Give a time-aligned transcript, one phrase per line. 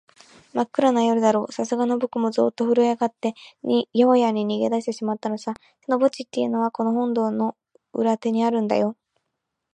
[0.55, 5.53] まっくらな夜だろう、さすがのぼくもゾーッとふるえあがって、やにわに逃げだしてしまったのさ。
[5.85, 7.55] その墓地っていうのは、この本堂の
[7.93, 8.97] 裏手にあるんだよ。